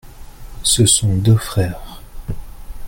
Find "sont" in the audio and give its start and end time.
0.87-1.13